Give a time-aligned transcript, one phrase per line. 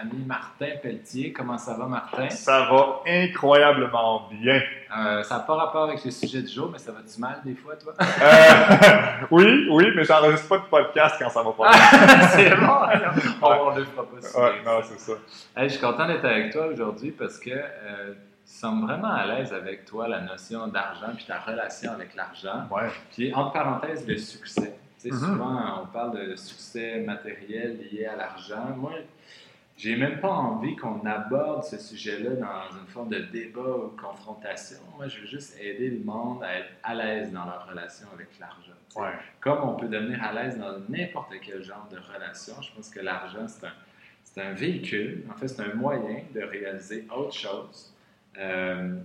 [0.00, 1.32] ami Martin Pelletier.
[1.32, 2.28] Comment ça va, Martin?
[2.30, 4.60] Ça va incroyablement bien.
[4.96, 7.54] Euh, ça n'a pas rapport avec le sujet du jour, mais ça va-tu mal des
[7.54, 7.92] fois, toi?
[8.00, 12.28] Euh, oui, oui, mais j'enregistre pas de podcast quand ça va pas bien.
[12.28, 14.40] c'est bon, on ne le fera pas.
[14.40, 15.12] Ouais, non, c'est ça.
[15.56, 19.52] Hey, je suis content d'être avec toi aujourd'hui parce que euh, sembles vraiment à l'aise
[19.52, 22.66] avec toi, la notion d'argent puis ta relation avec l'argent.
[22.70, 22.88] Ouais.
[23.14, 24.78] Puis, entre parenthèses, le succès.
[25.00, 25.20] Tu sais, Mhm.
[25.20, 28.74] Souvent, on parle de succès matériel lié à l'argent.
[28.76, 28.92] Moi,
[29.78, 34.78] j'ai même pas envie qu'on aborde ce sujet-là dans une forme de débat ou confrontation.
[34.96, 38.26] Moi, je veux juste aider le monde à être à l'aise dans leur relation avec
[38.40, 38.72] l'argent.
[38.96, 39.16] Ouais.
[39.40, 42.98] Comme on peut devenir à l'aise dans n'importe quel genre de relation, je pense que
[42.98, 43.72] l'argent, c'est un,
[44.24, 45.24] c'est un véhicule.
[45.30, 47.94] En fait, c'est un moyen de réaliser autre chose.
[48.36, 48.96] Euh,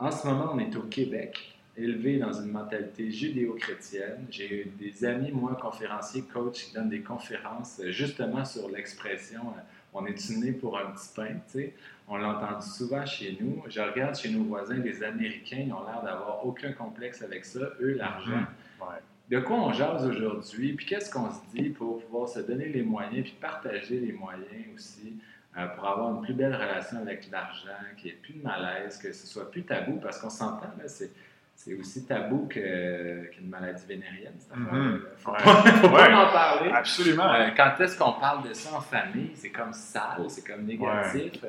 [0.00, 4.26] en ce moment, on est au Québec, élevé dans une mentalité judéo-chrétienne.
[4.28, 9.40] J'ai eu des amis, moi, conférenciers, coachs, qui donnent des conférences euh, justement sur l'expression
[9.40, 9.60] euh,
[9.94, 11.74] on est né pour un petit pain, tu sais.
[12.08, 13.62] On l'a entendu souvent chez nous.
[13.68, 17.60] Je regarde chez nos voisins, les Américains, ils ont l'air d'avoir aucun complexe avec ça.
[17.80, 18.44] Eux, l'argent.
[18.80, 19.00] Ouais.
[19.30, 22.82] De quoi on jase aujourd'hui, puis qu'est-ce qu'on se dit pour pouvoir se donner les
[22.82, 25.14] moyens, puis partager les moyens aussi,
[25.56, 28.98] euh, pour avoir une plus belle relation avec l'argent, qu'il n'y ait plus de malaise,
[28.98, 31.10] que ce soit plus tabou, parce qu'on s'entend, là, c'est,
[31.56, 34.78] c'est aussi tabou qu'une maladie vénérienne, affaire-là.
[34.78, 35.00] Mhm.
[35.16, 35.30] Faut
[35.88, 36.08] Ouais.
[36.08, 36.70] pas en parler.
[36.72, 37.32] Absolument.
[37.32, 41.42] Euh, quand est-ce qu'on parle de ça en famille, c'est comme sale, c'est comme négatif.
[41.44, 41.48] Euh,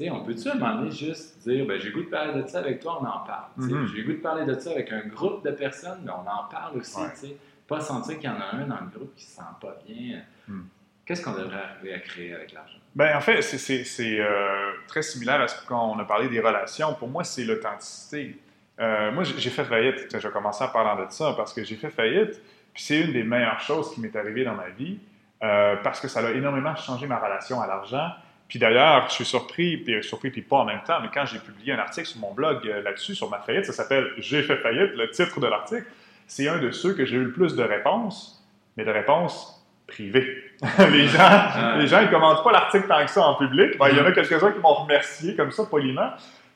[0.00, 0.10] Ouais.
[0.10, 2.58] on peut-tu à un moment donné juste dire, ben, j'ai goût de parler de ça
[2.58, 3.50] avec toi, on en parle.
[3.58, 3.86] Mhm.
[3.94, 6.78] J'ai goût de parler de ça avec un groupe de personnes, mais on en parle
[6.78, 7.36] aussi.
[7.68, 10.20] Pas sentir qu'il y en a un dans le groupe qui se sent pas bien.
[10.48, 10.66] Mhm.
[11.06, 12.78] Qu'est-ce qu'on devrait arriver à créer avec l'argent?
[12.94, 16.94] Ben, en fait, c'est, euh, très similaire à ce qu'on a parlé des relations.
[16.94, 18.38] Pour moi, c'est l'authenticité.
[18.80, 20.08] Euh, moi, j'ai fait faillite.
[20.12, 22.40] Je vais commencer en parlant de ça parce que j'ai fait faillite.
[22.72, 24.98] Puis c'est une des meilleures choses qui m'est arrivée dans ma vie
[25.42, 28.10] euh, parce que ça a énormément changé ma relation à l'argent.
[28.48, 31.38] Puis d'ailleurs, je suis surpris, puis surpris, puis pas en même temps, mais quand j'ai
[31.38, 34.56] publié un article sur mon blog euh, là-dessus, sur ma faillite, ça s'appelle J'ai fait
[34.56, 35.86] faillite, le titre de l'article,
[36.26, 38.44] c'est un de ceux que j'ai eu le plus de réponses,
[38.76, 40.44] mais de réponses privées.
[40.90, 43.78] les gens, les gens, ils commentent pas l'article tant que ça en public.
[43.78, 46.10] Ben, il y en a quelques-uns qui m'ont remercié comme ça, poliment.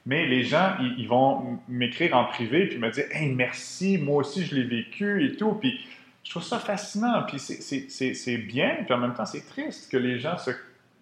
[0.06, 4.44] Mais les gens, ils, vont m'écrire en privé puis me dire Hey, merci, moi aussi
[4.44, 5.52] je l'ai vécu et tout.
[5.54, 5.80] Puis
[6.22, 7.24] je trouve ça fascinant.
[7.24, 10.36] Puis c'est- bien, puis en même temps, c'est triste que les gens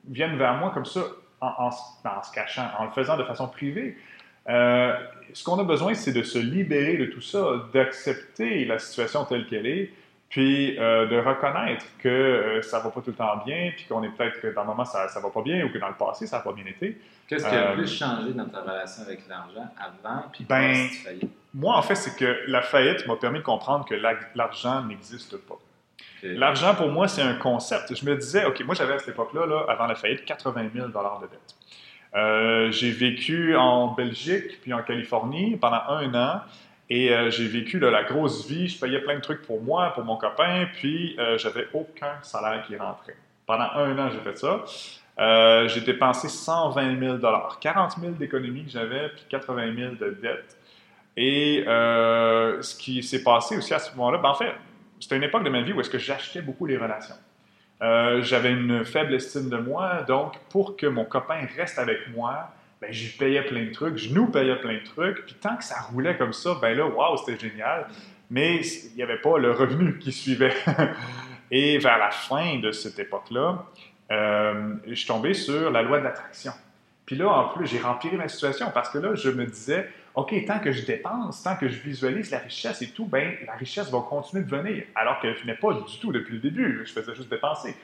[0.09, 1.03] viennent vers moi comme ça
[1.41, 3.97] en, en se cachant, en le faisant de façon privée.
[4.49, 4.95] Euh,
[5.33, 9.47] ce qu'on a besoin, c'est de se libérer de tout ça, d'accepter la situation telle
[9.47, 9.91] qu'elle est,
[10.29, 14.03] puis euh, de reconnaître que euh, ça va pas tout le temps bien, puis qu'on
[14.03, 15.95] est peut-être que dans le moment ça, ça va pas bien, ou que dans le
[15.95, 16.99] passé ça n'a pas bien été.
[17.29, 20.89] Qu'est-ce qui a Euh, le plus changé dans ta relation avec l'argent avant, puis Ben,
[20.89, 21.31] post-faillite?
[21.55, 25.37] Moi, en fait, c'est que la faillite m'a permis de comprendre que la- l'argent n'existe
[25.39, 25.55] pas.
[26.23, 27.95] L'argent, pour moi, c'est un concept.
[27.95, 30.89] Je me disais, OK, moi, j'avais à cette époque-là, là, avant la faillite, 80 000
[30.89, 31.55] de dette.
[32.15, 36.41] Euh, j'ai vécu en Belgique, puis en Californie pendant un an,
[36.89, 38.69] et euh, j'ai vécu là, la grosse vie.
[38.69, 42.63] Je payais plein de trucs pour moi, pour mon copain, puis euh, j'avais aucun salaire
[42.67, 43.17] qui rentrait.
[43.47, 44.65] Pendant un an, j'ai fait ça.
[45.19, 47.19] Euh, j'ai dépensé 120 000
[47.61, 50.59] 40 000 d'économies que j'avais, puis 80 000 de dettes.
[51.17, 54.53] Et euh, ce qui s'est passé aussi à ce moment-là, ben en fait,
[54.99, 57.15] c'était une époque de ma vie où est-ce que j'achetais beaucoup les relations.
[57.83, 62.51] Euh, j'avais une faible estime de moi, donc pour que mon copain reste avec moi,
[62.81, 65.65] ben, je payais plein de trucs, je nous payais plein de trucs, puis tant que
[65.65, 67.87] ça roulait comme ça, ben là, waouh, c'était génial,
[68.31, 70.55] mais il n'y avait pas le revenu qui suivait.
[71.51, 73.65] Et vers la fin de cette époque-là,
[74.11, 76.53] euh, je suis tombé sur la loi de l'attraction.
[77.07, 80.35] Puis là, en plus, j'ai rempli ma situation parce que là, je me disais, OK,
[80.47, 83.91] tant que je dépense, tant que je visualise la richesse et tout, ben la richesse
[83.91, 84.85] va continuer de venir.
[84.95, 86.83] Alors qu'elle ne venait pas du tout depuis le début.
[86.87, 87.75] Je faisais juste dépenser.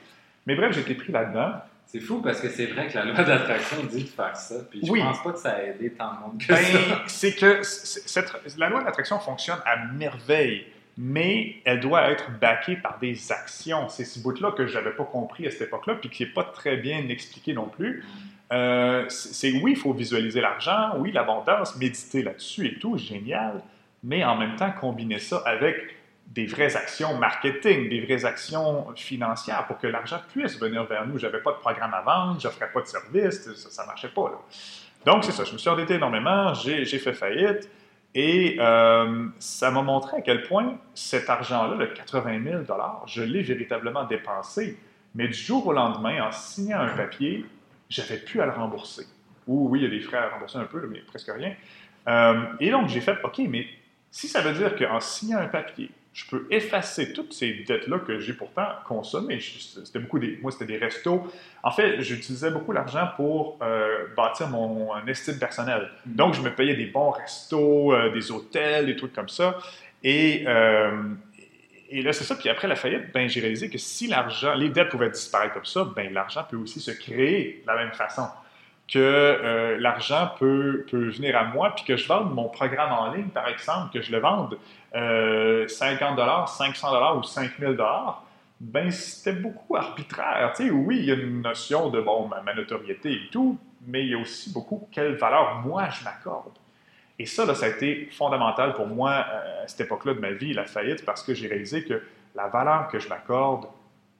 [0.47, 1.53] Mais bref, j'étais pris là-dedans.
[1.85, 4.79] C'est fou parce que c'est vrai que la loi d'attraction dit de faire ça, puis
[4.83, 5.01] je Oui.
[5.01, 7.01] pense pas que ça a aidé tant de monde que Ben, ça.
[7.05, 10.67] c'est que cette- la loi de l'attraction fonctionne à merveille,
[10.97, 13.89] mais elle doit être backée par des actions.
[13.89, 16.43] C'est ce bout-là que je n'avais pas compris à cette époque-là, puis qui n'est pas
[16.43, 18.03] très bien expliqué non plus.
[18.51, 23.61] Euh, c'est oui, il faut visualiser l'argent, oui, l'abondance, méditer là-dessus et tout, génial,
[24.03, 25.95] mais en même temps, combiner ça avec
[26.27, 31.17] des vraies actions marketing, des vraies actions financières pour que l'argent puisse venir vers nous.
[31.17, 34.45] J'avais pas de programme à vendre, je n'offrais pas de service, ça ne marchait pas.
[35.05, 37.69] Donc, c'est ça, je me suis endetté énormément, j'ai fait faillite,
[38.13, 42.63] et euh, ça m'a montré à quel point cet argent-là, le 80 000
[43.05, 44.77] je l'ai véritablement dépensé,
[45.15, 47.45] mais du jour au lendemain, en signant un papier,
[47.89, 49.05] j'avais plus à le rembourser.
[49.47, 51.53] Ou oui, il y a des frais à rembourser un peu, mais presque rien.
[52.07, 53.65] Euh, et donc, j'ai fait, OK, mais
[54.09, 58.19] si ça veut dire qu'en signant un papier, je peux effacer toutes ces dettes-là que
[58.19, 59.39] j'ai pourtant consommées.
[59.39, 61.25] C'était beaucoup des, moi, c'était des restos.
[61.63, 65.89] En fait, j'utilisais beaucoup l'argent pour euh, bâtir mon estime personnelle.
[65.89, 66.15] Mm-hmm.
[66.15, 69.57] Donc, je me payais des bons restos, euh, des hôtels, des trucs comme ça.
[70.03, 71.01] Et, euh,
[71.89, 72.35] et là, c'est ça.
[72.35, 75.65] Puis après la faillite, ben, j'ai réalisé que si l'argent, les dettes pouvaient disparaître comme
[75.65, 78.27] ça, ben, l'argent peut aussi se créer de la même façon
[78.91, 83.29] que l'argent peut, peut venir à moi, puis que je vende mon programme en ligne,
[83.29, 84.57] par exemple, que je le vende
[84.93, 88.23] 50 dollars, 500 dollars ou 5000 dollars,
[88.61, 90.53] ben c'était beaucoup arbitraire.
[90.55, 93.57] Tu oui, il y a une notion de bon ma, notoriété et tout,
[93.87, 96.53] mais il y a aussi beaucoup quelle valeur moi je m'accorde.
[97.17, 100.31] Et ça, là, ça a été fondamental pour moi euh, à cette époque-là de ma
[100.31, 102.03] vie, la faillite, parce que j'ai réalisé que
[102.35, 103.65] la valeur que je m'accorde,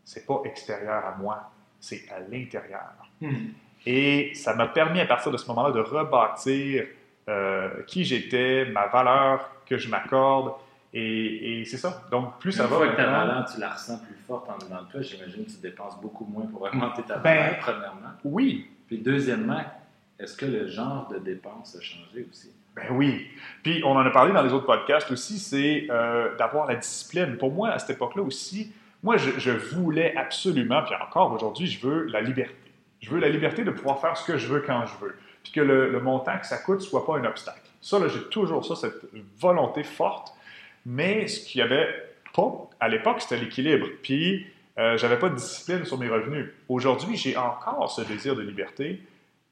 [0.03, 2.93] c'est pas extérieur à moi, c'est à l'intérieur.
[3.19, 3.49] Hmm.
[3.85, 6.85] Et ça m'a permis à partir de ce moment-là de rebâtir
[7.29, 10.53] euh, qui j'étais, ma valeur que je m'accorde.
[10.93, 12.01] Et, c'est ça.
[12.11, 12.75] Donc, plus ça va.
[12.75, 15.45] Une fois que ta valeur, tu la ressens plus forte en dedans de toi, j'imagine
[15.45, 18.09] que tu dépenses beaucoup moins pour augmenter ta ben, valeur, premièrement.
[18.25, 18.69] Oui.
[18.87, 19.63] Puis, deuxièmement,
[20.19, 22.51] est-ce que le genre de dépense a changé aussi?
[22.75, 23.27] Ben oui.
[23.63, 27.37] Puis, on en a parlé dans les autres podcasts aussi, c'est euh, d'avoir la discipline.
[27.37, 31.87] Pour moi, à cette époque-là aussi, moi, je, je voulais absolument, puis encore aujourd'hui, je
[31.87, 32.60] veux la liberté.
[33.01, 35.51] Je veux la liberté de pouvoir faire ce que je veux quand je veux puis
[35.51, 37.61] que le, montant que ça coûte ne soit pas un obstacle.
[37.81, 39.01] Ça, là, j'ai toujours ça, cette
[39.39, 40.33] volonté forte,
[40.85, 41.87] mais ce qu'il y avait
[42.33, 43.87] pas à l'époque, c'était l'équilibre.
[44.03, 46.49] Puis, euh, j'avais pas de discipline sur mes revenus.
[46.69, 49.01] Aujourd'hui, j'ai encore ce désir de liberté,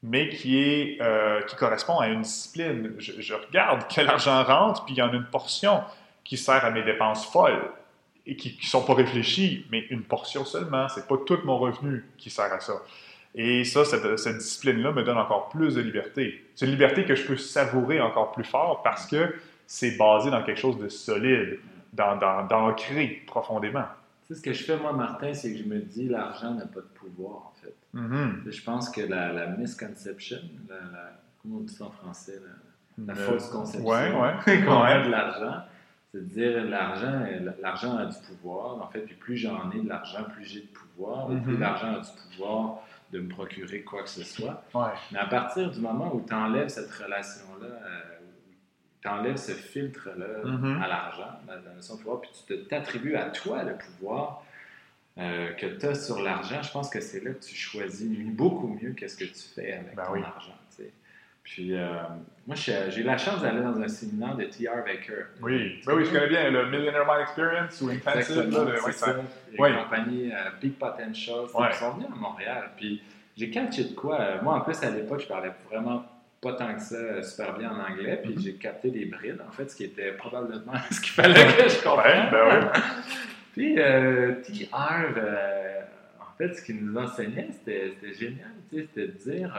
[0.02, 2.94] mais qui, est, euh, qui correspond à une discipline.
[2.98, 5.82] Je, regarde quel argent rentre, puis il y en a une portion
[6.24, 7.70] qui sert à mes dépenses folles
[8.26, 10.88] et qui ne sont pas réfléchies, mais une portion seulement.
[10.88, 12.74] Ce n'est pas tout mon revenu qui sert à ça.
[13.34, 16.44] Et ça, cette, discipline-là me donne encore plus de liberté.
[16.54, 19.34] C'est une liberté que je peux savourer encore plus fort parce que
[19.66, 21.58] c'est basé dans quelque chose de solide,
[21.92, 23.84] d'ancré profondément.
[24.26, 26.66] Tu sais, ce que je fais, moi, Martin, c'est que je me dis l'argent n'a
[26.66, 27.74] pas de pouvoir, en fait.
[27.94, 28.50] Mm-hmm.
[28.50, 30.38] Je pense que la, misconception,
[30.68, 30.76] la,
[31.40, 32.40] comment on dit ça en français,
[32.98, 34.10] la, fausse conception ouais,
[34.66, 35.62] qu'on a de l'argent,
[36.12, 37.24] c'est de dire l'argent,
[37.60, 38.82] l'argent a du pouvoir.
[38.82, 41.28] En fait, puis plus j'en ai de l'argent, plus j'ai de pouvoir.
[41.28, 41.58] Plus mm-hmm.
[41.58, 44.64] l'argent a du pouvoir, de me procurer quoi que ce soit.
[45.12, 48.00] Mais à partir du moment où tu enlèves cette relation-là, euh,
[49.02, 50.82] tu enlèves ce filtre-là mm-hmm.
[50.82, 54.44] à l'argent, la, notion de pouvoir, puis tu t'attribues à toi le pouvoir
[55.18, 58.68] euh, que tu as sur l'argent, je pense que c'est là que tu choisis beaucoup
[58.80, 60.54] mieux qu'est-ce que tu fais avec ben ton argent.
[61.42, 61.88] Puis, euh,
[62.46, 64.84] moi, j'ai eu la chance d'aller dans un séminaire de T.R.
[64.84, 65.24] Baker.
[65.42, 68.50] Oui, ben oui, je connais bien le Millionaire Mind Experience ou Intensive.
[68.50, 69.16] Là, c'est ça.
[69.52, 71.46] Une compagnie euh, Big Potential.
[71.46, 72.70] Ils sont venus à Montréal.
[72.76, 73.02] Puis,
[73.36, 74.20] j'ai catché de quoi.
[74.20, 76.04] Euh, moi, en plus, à l'époque, je parlais vraiment
[76.40, 78.20] pas tant que ça super bien en anglais.
[78.22, 78.42] Puis, mm-hmm.
[78.42, 81.82] j'ai capté des brides, en fait, ce qui était probablement ce qu'il fallait que je
[81.82, 82.30] comprenne.
[82.30, 82.80] ben oui.
[83.52, 85.06] Puis, T.R.,
[86.20, 88.52] en fait, ce qu'il nous enseignait, c'était génial.
[88.70, 89.52] C'était de dire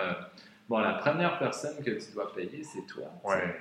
[0.72, 3.04] Bon, la première personne que tu dois payer, c'est toi.
[3.26, 3.60] Ouais.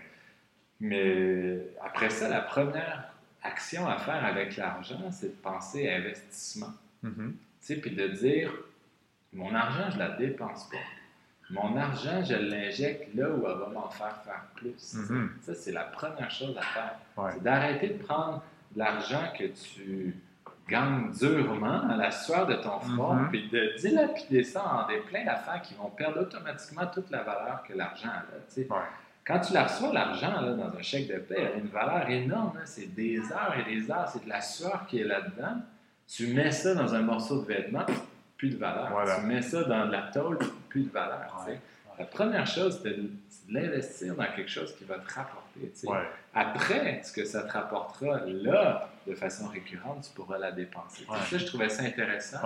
[0.78, 3.12] Mais après ça, la première
[3.42, 6.72] action à faire avec l'argent, c'est de penser à investissement.
[7.04, 7.32] Mm-hmm.
[7.32, 8.52] Tu sais, puis de dire,
[9.32, 10.76] mon argent, je ne la dépense pas.
[11.50, 14.94] Mon argent, je l'injecte là où elle va m'en faire faire plus.
[14.94, 15.28] Mm-hmm.
[15.40, 16.96] Ça, c'est la première chose à faire.
[17.34, 18.40] C'est d'arrêter de prendre
[18.76, 20.14] l'argent que tu
[20.70, 23.28] gagne durement à la sueur de ton front, mm-hmm.
[23.30, 27.62] puis de dilapider ça en des plein d'affaires qui vont perdre automatiquement toute la valeur
[27.66, 28.74] que l'argent a.
[29.26, 32.58] Quand tu la reçois, l'argent, dans un chèque de paie, elle a une valeur énorme.
[32.64, 35.56] C'est des heures et des heures, c'est de la sueur qui est là-dedans.
[36.08, 37.84] Tu mets ça dans un morceau de vêtement,
[38.36, 38.90] plus de valeur.
[39.20, 41.46] Tu mets ça dans de la tôle, plus de valeur.
[41.98, 43.10] La première chose, c'est de,
[43.50, 45.39] l'investir dans quelque chose qui va te rapporter.
[46.34, 51.04] Après, ce que ça te rapportera là, de façon récurrente, tu pourras la dépenser.
[51.28, 52.38] Ça, je trouvais ça intéressant.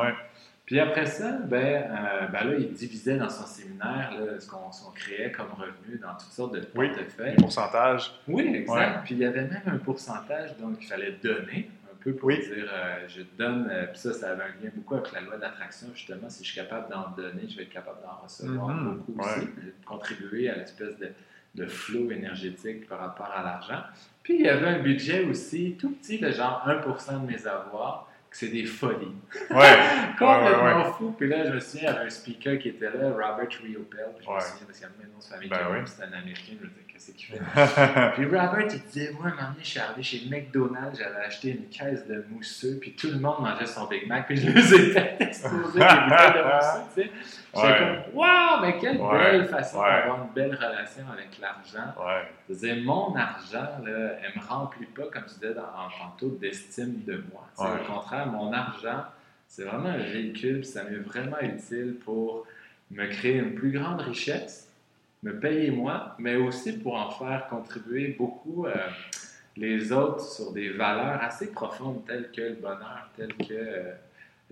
[0.66, 5.30] Puis après ça, ben, euh, ben, là, il divisait dans son séminaire ce qu'on créait
[5.30, 7.34] comme revenu dans toutes sortes de portefeuilles.
[7.36, 8.14] Oui, pourcentage.
[8.26, 9.04] Oui, exact.
[9.04, 12.70] Puis il y avait même un pourcentage donc il fallait donner un peu pour dire
[12.72, 13.68] euh, je donne.
[13.70, 16.28] Euh, puis ça, ça avait un lien beaucoup avec la loi d'attraction, justement.
[16.28, 18.94] Si je suis capable d'en donner, je vais être capable d'en recevoir mm-hmm.
[18.94, 21.10] beaucoup aussi, de contribuer à l'espèce de,
[21.54, 23.82] de flot énergétique par rapport à l'argent.
[24.22, 28.08] Puis il y avait un budget aussi tout petit, de genre 1% de mes avoirs,
[28.30, 29.14] que c'est des folies.
[29.50, 29.76] Ouais.
[30.18, 31.14] Complètement fou.
[31.16, 34.06] Puis là, je me souviens, il y avait un speaker qui était là, Robert Riopel.
[34.16, 36.18] Puis je me souviens parce qu'il y a même nom de famille, ben c'était un
[36.18, 36.52] Américain.
[36.60, 37.38] Je me qu'est-ce qu'il fait?
[38.14, 41.50] puis Robert, il disait, moi, un moment donné, je suis arrivé chez McDonald's, j'avais acheté
[41.50, 44.74] une caisse de mousseux, puis tout le monde mangeait son Big Mac, puis je les
[44.74, 47.10] ai fait exploser des bouteilles de mousseux, tu sais.
[47.54, 47.78] J'étais Ouais.
[47.78, 49.18] comme, waouh, mais quelle Ouais.
[49.18, 49.90] belle façon Ouais.
[49.90, 51.92] d'avoir une belle relation avec l'argent.
[52.48, 57.02] Je disais, mon argent, là, elle me remplit pas, comme tu disais en tantôt, d'estime
[57.04, 57.48] de moi.
[57.58, 59.04] Au contraire, mon argent,
[59.46, 62.46] c'est vraiment un véhicule, puis ça m'est vraiment utile pour
[62.90, 64.68] me créer une plus grande richesse,
[65.24, 68.74] me payer moi, mais aussi pour en faire contribuer beaucoup euh,
[69.56, 73.92] les autres sur des valeurs assez profondes telles que le bonheur, telles que euh,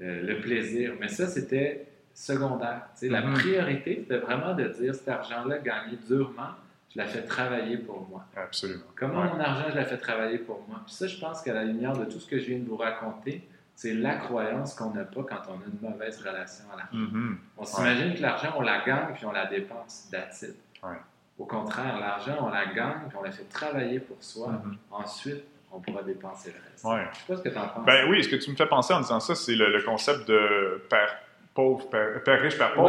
[0.00, 0.94] euh, le plaisir.
[1.00, 2.82] Mais ça, c'était secondaire.
[3.02, 3.34] La Mhm.
[3.34, 6.50] priorité, c'était vraiment de dire cet argent-là gagné durement,
[6.94, 8.24] je l'ai fait travailler pour moi.
[8.36, 8.82] Absolument.
[8.96, 9.28] Comment Ouais.
[9.32, 10.80] mon argent, je l'ai fait travailler pour moi?
[10.86, 12.76] Puis ça, je pense qu'à la lumière de tout ce que je viens de vous
[12.76, 16.96] raconter, c'est la croyance qu'on n'a pas quand on a une mauvaise relation à l'argent.
[17.16, 17.38] Mhm.
[17.56, 20.08] On s'imagine que l'argent, on la gagne puis on la dépense.
[20.12, 20.56] That's it.
[20.82, 20.96] Ouais.
[21.38, 24.48] Au contraire, l'argent, on la gagne puis on la fait travailler pour soi.
[24.48, 24.76] Mhm.
[24.90, 26.84] Ensuite, on pourra dépenser le reste.
[26.84, 27.06] Ouais.
[27.12, 27.86] Je sais pas ce que tu en penses.
[27.86, 30.28] Ben oui, ce que tu me fais penser en disant ça, c'est le, le concept
[30.28, 31.16] de père
[31.54, 32.88] pauvre, père, père riche, père pauvre.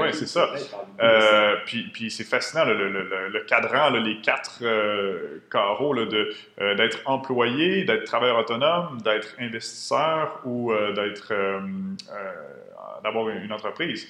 [0.00, 0.48] Ouais, c'est ça.
[1.00, 5.96] Euh, puis, puis c'est fascinant, le, le- le- le cadran, là, les quatre euh, carreaux
[5.96, 11.60] euh, d'être employé, d'être travailleur autonome, d'être investisseur ou euh, d'être, euh,
[13.04, 14.08] d'avoir une, une entreprise,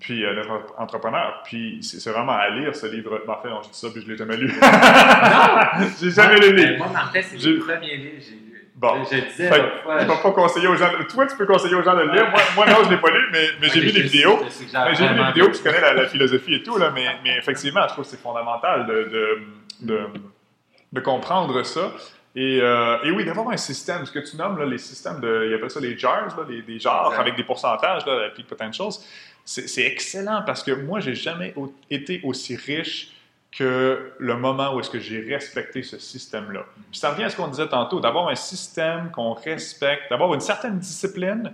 [0.00, 1.42] puis euh, d'être entrepreneur.
[1.44, 3.20] Puis c'est, vraiment à lire ce livre.
[3.26, 4.48] Ben, en fait, non, je dis ça, puis je l'ai jamais lu.
[4.48, 5.86] Non!
[6.00, 6.78] J'ai jamais lu le livre.
[6.78, 8.70] Moi, Martin, c'est le premier livre que j'ai lu.
[8.74, 9.04] Bon.
[9.04, 9.98] Je, je disais Fait l'autre fois.
[10.00, 10.88] Je ne vais pas conseiller aux gens.
[11.08, 12.30] Toi, tu peux conseiller aux gens de le lire.
[12.30, 14.40] Moi, moi non, je ne l'ai pas lu, mais, mais j'ai vu te- vidéos.
[14.42, 17.06] j'ai vu les vraiment vidéos, puis je connais la, la philosophie et tout, là, mais,
[17.22, 19.42] mais effectivement, je trouve que c'est fondamental de, de,
[19.82, 20.00] de,
[20.92, 21.92] de comprendre ça.
[22.34, 25.46] Et, euh, et oui, d'avoir un système, ce que tu nommes, là, les systèmes de,
[25.48, 28.46] ils appellent ça les jars, là, les, des genres avec des pourcentages, là, la peak
[28.46, 28.88] potentials,
[29.44, 33.12] c'est c'est excellent parce que moi, j'ai jamais au- été aussi riche
[33.50, 36.64] que le moment où est-ce que j'ai respecté ce système-là.
[36.90, 40.40] Puis ça revient à ce qu'on disait tantôt, d'avoir un système qu'on respecte, d'avoir une
[40.40, 41.52] certaine discipline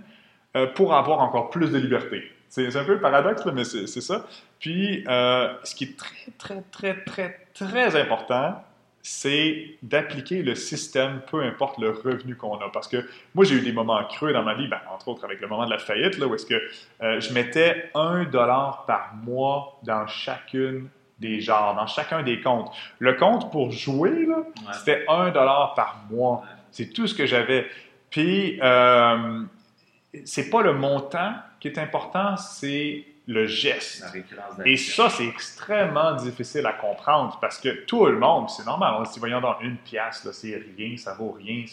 [0.55, 2.23] euh, pour avoir encore plus de liberté.
[2.47, 4.25] C'est un peu le paradoxe, là, mais c'est c'est ça.
[4.59, 8.63] Puis, euh, ce qui est très, très, très, très, très important,
[9.11, 12.69] c'est d'appliquer le système, peu importe le revenu qu'on a.
[12.69, 15.41] Parce que moi, j'ai eu des moments creux dans ma vie, ben, entre autres avec
[15.41, 16.61] le moment de la faillite, là, où est-ce que
[17.01, 22.71] euh, je mettais un dollar par mois dans chacune des genres, dans chacun des comptes.
[22.99, 24.73] Le compte pour jouer, là, Ouais.
[24.73, 26.43] c'était un dollar par mois.
[26.69, 27.65] C'est tout ce que j'avais.
[28.11, 29.41] Puis, euh,
[30.23, 34.03] c'est pas le montant qui est important, c'est le geste.
[34.65, 39.05] Et ça, c'est extrêmement difficile à comprendre parce que tout le monde, c'est normal, on
[39.05, 41.63] se dit, voyons dans une pièce, là, c'est rien, ça vaut rien.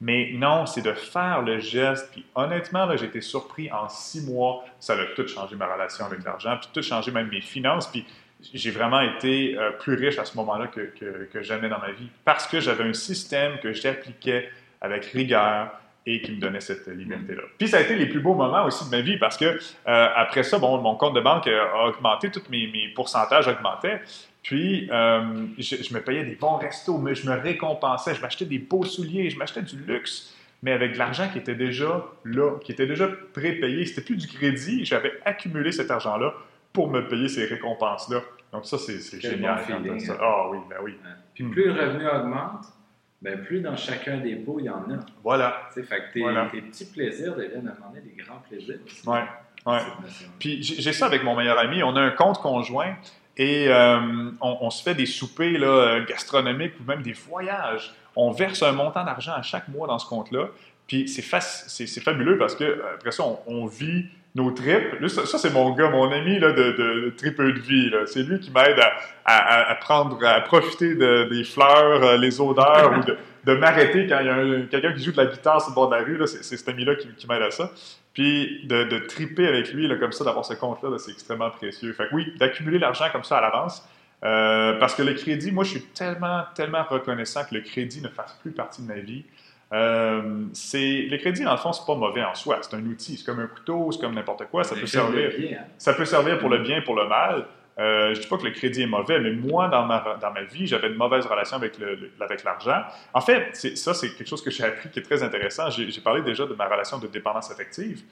[0.00, 2.10] Mais non, c'est de faire le geste.
[2.12, 4.64] Puis honnêtement, là, j'ai été surpris en six mois.
[4.78, 7.88] Ça a tout changé ma relation avec l'argent, puis tout changé même mes finances.
[7.88, 8.06] Puis
[8.54, 11.90] j'ai vraiment été euh, plus riche à ce moment-là que, que, que jamais dans ma
[11.90, 14.48] vie parce que j'avais un système que j'appliquais
[14.80, 15.72] avec rigueur
[16.04, 17.42] et qui me donnait cette liberté-là.
[17.58, 19.58] Puis ça a été les plus beaux moments aussi de ma vie parce que euh,
[19.86, 24.00] après ça, bon, mon compte de banque euh, a augmenté, tous mes, mes pourcentages augmentaient.
[24.42, 28.44] Puis, euh, je, je me payais des bons restos, mais je me récompensais, je m'achetais
[28.44, 32.58] des beaux souliers, je m'achetais du luxe, mais avec de l'argent qui était déjà là,
[32.64, 33.86] qui était déjà prépayé.
[33.86, 36.34] C'était plus du crédit, j'avais accumulé cet argent-là
[36.72, 38.20] pour me payer ces récompenses-là.
[38.52, 39.62] Donc ça, c'est génial.
[39.68, 40.16] bon hein.
[40.20, 40.92] Ah oui, ben oui.
[40.92, 41.10] Ouais.
[41.34, 42.66] Puis plus le revenu augmente,
[43.22, 44.98] ben plus dans chacun des pots, il y en a.
[45.22, 45.68] Voilà.
[45.72, 46.48] Tu sais, fait que tes, Voilà.
[46.50, 49.08] tes petits plaisirs deviennent à un moment donné des grands plaisirs aussi.
[49.08, 49.22] Ouais.
[50.40, 51.82] Puis j'ai ça avec mon meilleur ami.
[51.84, 52.96] On a un compte conjoint
[53.36, 57.94] et euh, on, on se fait des soupers là, euh, gastronomiques ou même des voyages.
[58.16, 60.48] On verse un montant d'argent à chaque mois dans ce compte-là.
[60.88, 64.98] Puis c'est fabuleux parce que euh, après ça, on, on vit nos tripes.
[65.00, 67.92] Là, ça, c'est mon gars, mon ami là, de, de, de de vie.
[68.06, 68.78] C'est lui qui m'aide
[69.24, 74.06] à, à- prendre, à profiter de- des fleurs, euh, les odeurs ou de, de m'arrêter
[74.06, 75.96] quand il y a un- quelqu'un qui joue de la guitare sur le bord de
[75.96, 76.18] la rue.
[76.26, 77.70] C'est cet ami-là qui, qui m'aide à ça.
[78.14, 81.50] Puis de, de triper avec lui, là, comme ça, d'avoir ce compte-là, là, c'est extrêmement
[81.50, 81.92] précieux.
[81.92, 83.86] Fait que oui, d'accumuler l'argent comme ça à l'avance.
[84.24, 88.08] euh, parce que le crédit, moi, je suis tellement, tellement reconnaissant que le crédit ne
[88.08, 89.24] fasse plus partie de ma vie.
[89.72, 92.58] Euh, c'est le crédit, dans le fond, c'est pas mauvais en soi.
[92.60, 93.16] C'est un outil.
[93.16, 94.64] C'est comme un couteau, c'est comme n'importe quoi.
[94.64, 95.30] Ça peut servir.
[95.30, 95.64] pied, hein.
[95.78, 97.46] Ça peut servir pour le bien et pour le mal.
[97.78, 100.30] Euh, je ne dis pas que le crédit est mauvais, mais moi, dans ma, dans
[100.30, 102.82] ma vie, j'avais une mauvaise relation avec, le, le- avec l'argent.
[103.14, 105.70] En fait, c'est- ça, c'est quelque chose que j'ai appris qui est très intéressant.
[105.70, 108.02] J'ai parlé déjà de ma relation de dépendance affective.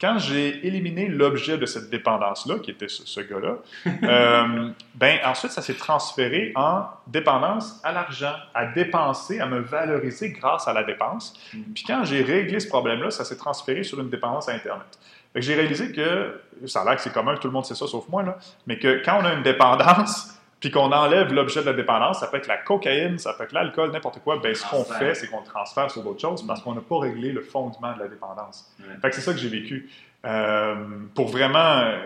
[0.00, 3.56] Quand j'ai éliminé l'objet de cette dépendance-là, qui était ce, ce gars-là,
[4.02, 10.30] euh, ben, ensuite, ça s'est transféré en dépendance à l'argent, à dépenser, à me valoriser
[10.30, 11.38] grâce à la dépense.
[11.74, 14.98] Puis quand j'ai réglé ce problème-là, ça s'est transféré sur une dépendance à Internet.
[15.34, 18.08] J'ai réalisé que, ça a l'air que c'est commun, tout le monde sait ça sauf
[18.08, 21.72] moi, là, mais que quand on a une dépendance, puis qu'on enlève l'objet de la
[21.72, 24.84] dépendance, ça peut être la cocaïne, ça peut être l'alcool, n'importe quoi, ben, ce qu'on
[24.84, 27.92] fait, c'est qu'on le transfère sur d'autres choses parce qu'on n'a pas réglé le fondement
[27.94, 28.72] de la dépendance.
[29.00, 29.90] Fait que c'est ça que j'ai vécu.
[30.24, 30.76] Euh,
[31.16, 31.98] pour vraiment euh,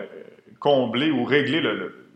[0.59, 2.07] combler ou régler le,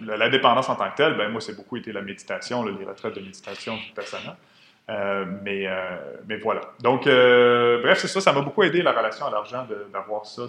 [0.00, 3.14] la dépendance en tant que telle, ben, moi, c'est beaucoup été la méditation, les retraites
[3.14, 4.36] de méditation personnelle.
[4.88, 6.62] Euh, mais, euh, mais voilà.
[6.80, 10.42] Donc, bref, c'est ça, ça m'a beaucoup aidé la relation à l'argent d'avoir ça,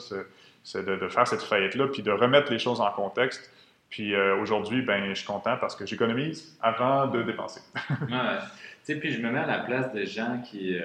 [0.76, 3.52] de, faire cette faillite-là, puis de remettre les choses en contexte.
[3.90, 7.62] Puis euh, aujourd'hui, ben, je suis content parce que j'économise avant de dépenser.
[8.02, 8.96] ouais.
[9.00, 10.84] Puis je me mets à la place de gens qui, euh,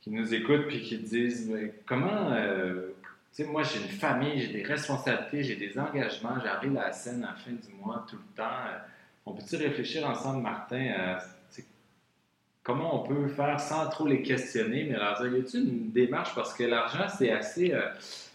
[0.00, 1.52] qui nous écoutent puis qui disent
[1.84, 2.32] comment.
[2.32, 2.92] Euh,
[3.34, 6.92] tu sais, moi, j'ai une famille, j'ai des responsabilités, j'ai des engagements, j'arrive à la
[6.92, 8.48] scène à fin du mois tout le temps.
[9.26, 11.18] On peut-tu réfléchir ensemble, Martin, à
[12.66, 16.34] comment on peut faire sans trop les questionner, mais alors, y a-t-il une démarche?
[16.34, 17.72] Parce que l'argent, c'est assez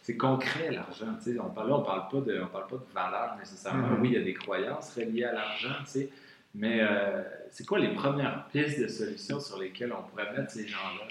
[0.01, 1.17] c'est concret l'argent.
[1.39, 3.89] On parle, on parle pas de, on parle pas de valeur nécessairement.
[3.89, 4.01] Mm-hmm.
[4.01, 5.75] Oui, il y a des croyances reliées à l'argent,
[6.55, 7.21] mais euh,
[7.51, 11.07] c'est quoi les premières pistes de solutions sur lesquelles on pourrait mettre ces gens-là?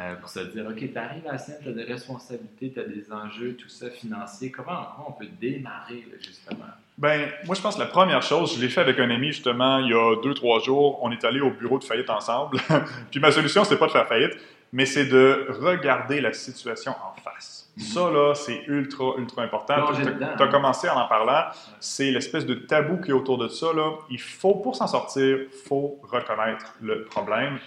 [0.00, 2.84] Euh, pour se dire, OK, tu arrives à scène, tu as des responsabilités, tu as
[2.84, 4.50] des enjeux, tout ça, financiers.
[4.50, 6.64] Comment, on peut démarrer, justement?
[6.96, 9.78] Ben, moi, je pense que la première chose, je l'ai fait avec un ami, justement,
[9.78, 11.00] il y a deux, trois jours.
[11.02, 12.58] On est allé au bureau de faillite ensemble.
[13.10, 14.36] Puis ma solution, c'est pas de faire faillite,
[14.72, 17.70] mais c'est de regarder la situation en face.
[17.78, 19.92] Ça, là, c'est ultra, ultra important.
[19.92, 21.44] Tu as, commencé en en parlant.
[21.78, 23.72] C'est l'espèce de tabou qui est autour de ça.
[23.72, 23.92] Là.
[24.10, 27.58] Il faut, pour s'en sortir, faut reconnaître le problème.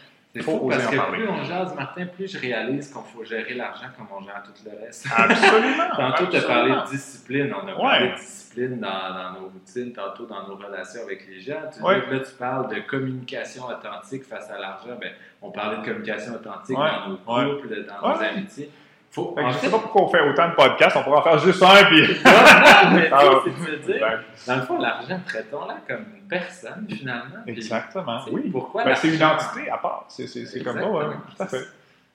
[0.41, 1.17] Faut oser parce que parler.
[1.19, 4.51] Plus on jase, Martin, plus je réalise qu'on faut gérer l'argent comme on gère tout
[4.65, 5.05] le reste.
[5.15, 5.89] Absolument.
[5.95, 7.53] tantôt, tu as parlé de discipline.
[7.53, 11.39] On a parlé de discipline dans, dans, nos routines, tantôt dans nos relations avec les
[11.39, 11.61] gens.
[11.71, 14.97] Tu, Là, tu parles de communication authentique face à l'argent.
[14.99, 15.11] Ben,
[15.41, 18.71] on parlait de communication authentique dans nos couples, dans nos amitiés.
[19.13, 21.37] Faut, je ne sais pas pourquoi on fait autant de podcasts, on pourrait en faire
[21.37, 21.83] juste un.
[21.85, 22.01] Puis...
[22.25, 27.43] non, mais ah, c'est dire, dans le fond, l'argent, traitons-la comme une personne, finalement.
[27.45, 28.49] Exactement, oui.
[28.51, 30.05] Pourquoi ben, C'est une entité à part.
[30.07, 31.03] C'est comme ça, oui,
[31.37, 31.61] tout à fait.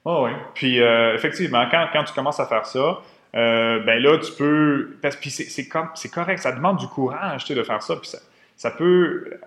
[0.03, 0.31] Oh, oui.
[0.53, 2.99] Puis, euh, effectivement, quand, quand, tu commences à faire ça,
[3.33, 4.97] euh, ben là, tu peux.
[5.01, 7.95] Parce, puis c'est correct, ça demande du courage de faire ça.
[7.95, 8.17] Puis ça,
[8.57, 9.39] ça peut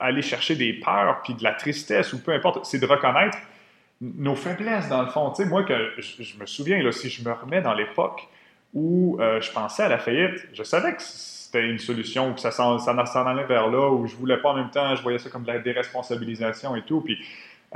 [0.00, 2.64] aller chercher des peurs, puis de la tristesse, ou peu importe.
[2.64, 3.36] C'est de reconnaître
[4.00, 5.30] nos faiblesses, dans le fond.
[5.30, 8.28] Tu sais, moi, que je, me souviens, là, si je me remets dans l'époque
[8.72, 12.50] où euh, je pensais à la faillite, je savais que c'était une solution, que ça
[12.50, 12.78] s'en
[13.26, 15.52] allait vers là, où je voulais pas en même temps, je voyais ça comme de
[15.52, 17.00] la déresponsabilisation et tout.
[17.00, 17.18] Puis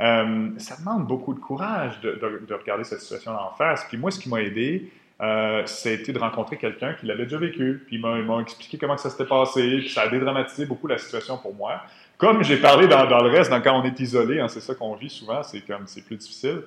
[0.01, 3.85] euh, ça demande beaucoup de courage de, regarder cette situation en face.
[3.87, 7.83] Puis moi, ce qui m'a aidé, euh, été de rencontrer quelqu'un qui l'avait déjà vécu.
[7.87, 9.79] Puis ils m'ont expliqué comment ça s'était passé.
[9.79, 11.81] Puis ça a dédramatisé beaucoup la situation pour moi.
[12.19, 15.09] Comme j'ai parlé dans, le reste, quand on est isolé, hein, c'est ça qu'on vit
[15.09, 16.63] souvent, c'est comme c'est plus difficile.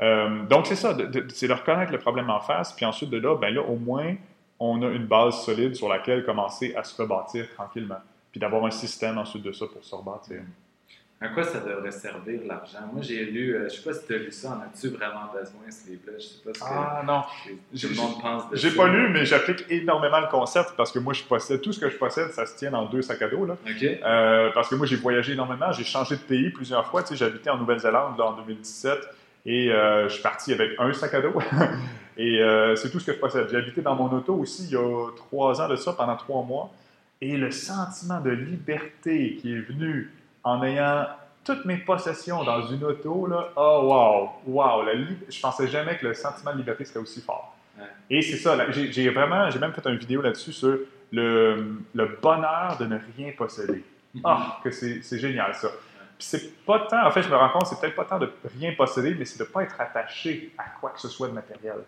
[0.00, 0.98] Euh, donc c'est ça,
[1.32, 4.16] c'est de reconnaître le problème en face, puis ensuite de là, ben là, au moins,
[4.58, 8.00] on a une base solide sur laquelle commencer à se rebâtir tranquillement,
[8.32, 10.40] puis d'avoir un système ensuite de ça pour se rebâtir.
[11.18, 12.90] À quoi ça devrait servir l'argent?
[12.92, 14.88] Moi, j'ai lu, euh, je ne sais pas si tu as lu ça, en as-tu
[14.88, 16.12] vraiment besoin, ce livre-là?
[16.18, 17.22] Je sais pas ce que ah, non.
[17.52, 20.98] tout le monde pense de J'ai pas lu, mais j'applique énormément le concept parce que
[20.98, 23.28] moi, je possède, tout ce que je possède, ça se tient dans deux sacs à
[23.28, 23.46] dos.
[23.46, 23.56] Là.
[23.64, 27.02] Euh, parce que moi, j'ai voyagé énormément, j'ai changé de pays plusieurs fois.
[27.02, 28.98] Tu sais, j'habitais en Nouvelle-Zélande en 2017
[29.46, 31.32] et euh, je suis parti avec un sac à dos.
[32.18, 32.42] et
[32.76, 33.48] c'est tout ce que je possède.
[33.50, 36.42] J'ai habité dans mon auto aussi il y a trois ans de ça, pendant trois
[36.42, 36.70] mois.
[37.22, 40.10] Et le sentiment de liberté qui est venu
[40.46, 41.06] en ayant
[41.44, 44.92] toutes mes possessions dans une auto, là, oh wow, wow, la
[45.28, 47.56] je pensais jamais que le sentiment de liberté serait aussi fort.
[48.08, 50.78] Et c'est ça, j'ai vraiment, j'ai même fait une vidéo là-dessus sur
[51.10, 53.84] le, le, bonheur de ne rien posséder.
[54.14, 54.20] Mm-hmm.
[54.22, 55.68] Ah, que c'est génial ça.
[56.16, 58.30] Puis c'est pas tant, en fait, je me rends compte, c'est peut-être pas tant de
[58.58, 61.32] rien posséder, mais c'est de ne pas être attaché à quoi que ce soit de
[61.32, 61.78] matériel.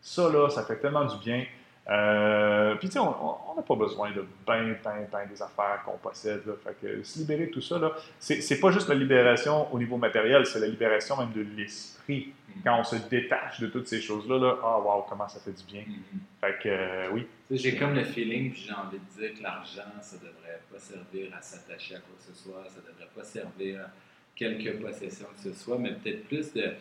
[0.00, 1.44] Ça, là, ça fait tellement du bien.
[1.88, 5.96] Euh, puis, tu sais, on n'a pas besoin de ben, ben, ben des affaires qu'on
[5.98, 6.44] possède.
[6.44, 6.54] Là.
[6.64, 9.96] Fait que se libérer de tout ça, là, c'est, pas juste la libération au niveau
[9.96, 12.32] matériel, c'est la libération même de l'esprit.
[12.32, 12.62] Mm-hmm.
[12.64, 15.64] Quand on se détache de toutes ces choses-là, là, ah, wow, comment ça fait du
[15.64, 15.82] bien.
[15.82, 16.40] Mm-hmm.
[16.40, 17.26] Fait que, euh, oui.
[17.52, 21.32] J'ai comme le feeling, puis j'ai envie de dire que l'argent, ça devrait pas servir
[21.38, 23.90] à s'attacher à quoi que ce soit, ça devrait pas servir à
[24.34, 26.72] quelques possessions que ce soit, mais peut-être plus de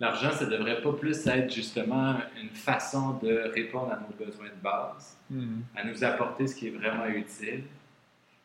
[0.00, 4.62] l'argent, ça devrait pas plus être justement une façon de répondre à nos besoins de
[4.62, 5.60] base, mm-hmm.
[5.76, 7.64] à nous apporter ce qui est vraiment utile,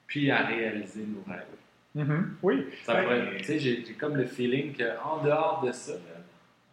[0.05, 1.45] puis à réaliser nos rêves.
[1.95, 2.23] Mm-hmm.
[2.43, 2.65] Oui.
[3.57, 5.93] j'ai comme le feeling qu'en dehors de ça,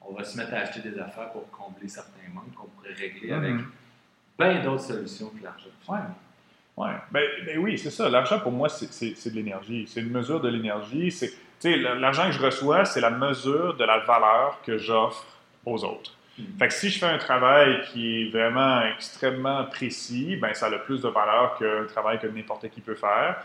[0.02, 3.30] on va se mettre à acheter des affaires pour combler certains manques qu'on pourrait régler
[3.30, 3.34] mm-hmm.
[3.34, 3.54] avec
[4.38, 5.70] bien d'autres solutions que l'argent.
[5.88, 5.98] Oui.
[6.76, 6.90] Ouais.
[7.12, 8.08] Ben, ben, oui, c'est ça.
[8.08, 9.87] L'argent, pour moi, c'est de l'énergie.
[9.87, 11.10] C'est une mesure de l'énergie.
[11.12, 11.32] C'est
[11.64, 15.24] L'argent que je reçois, c'est la mesure de la valeur que j'offre
[15.64, 16.12] aux autres.
[16.38, 16.46] Mhm.
[16.59, 20.79] Fait que si je fais un travail qui est vraiment extrêmement précis, ben ça a
[20.79, 23.37] plus de valeur qu'un travail que n'importe qui peut faire.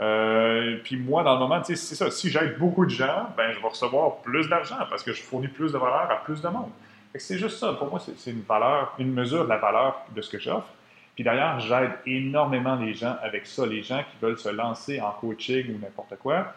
[0.00, 2.10] Euh, puis moi, dans le moment, tu sais, c'est ça.
[2.10, 5.48] Si j'aide beaucoup de gens, ben je vais recevoir plus d'argent parce que je fournis
[5.48, 6.70] plus de valeur à plus de monde.
[7.14, 7.72] C'est juste ça.
[7.72, 10.68] Pour moi, c'est c'est une valeur, une mesure de la valeur de ce que j'offre.
[11.14, 15.10] Puis d'ailleurs, j'aide énormément les gens avec ça, les gens qui veulent se lancer en
[15.10, 16.54] coaching ou n'importe quoi.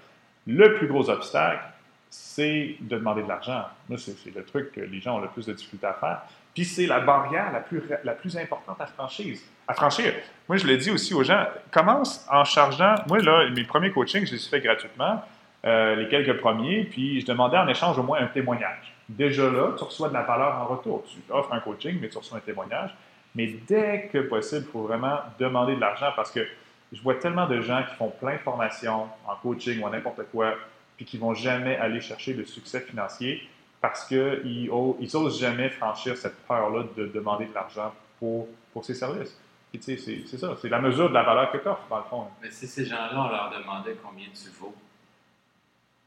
[0.48, 1.62] Le plus gros obstacle,
[2.10, 3.66] c'est de demander de l'argent.
[3.98, 6.22] C'est le truc que les gens ont le plus de difficulté à faire.
[6.54, 9.38] Puis c'est la barrière la plus, la plus importante à franchir.
[9.68, 10.14] À franchir.
[10.50, 12.96] Moi, je le dis aussi aux gens, commence en chargeant.
[13.08, 15.24] Moi, là, mes premiers coachings, je les ai fait gratuitement,
[15.66, 18.94] euh, les quelques premiers, puis je demandais en échange au moins un témoignage.
[19.08, 21.06] Déjà là, tu reçois de la valeur en retour.
[21.06, 22.94] Tu offres un coaching, mais tu reçois un témoignage.
[23.36, 26.46] Mais dès que possible, il faut vraiment demander de l'argent parce que
[26.92, 30.24] je vois tellement de gens qui font plein de formations en coaching ou en n'importe
[30.32, 30.56] quoi,
[30.98, 33.48] puis qui vont jamais aller chercher de succès financier
[33.80, 39.36] parce qu'ils n'osent jamais franchir cette peur-là de demander de l'argent pour, pour ses services.
[39.72, 41.98] Puis tu sais, c'est- ça, c'est la mesure de la valeur que tu offres, dans
[41.98, 42.28] le fond.
[42.42, 44.76] Mais si ces gens-là, on leur demandait combien tu vaux.